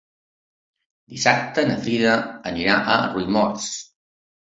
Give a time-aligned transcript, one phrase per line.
[1.17, 2.17] Dissabte na Frida
[2.65, 3.73] irà a Riumors.